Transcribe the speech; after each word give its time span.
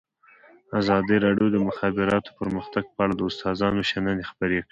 ازادي 0.79 1.15
راډیو 1.25 1.47
د 1.51 1.53
د 1.55 1.57
مخابراتو 1.67 2.29
پرمختګ 2.39 2.83
په 2.95 2.99
اړه 3.03 3.13
د 3.15 3.21
استادانو 3.29 3.81
شننې 3.91 4.23
خپرې 4.31 4.49
کړي. 4.57 4.59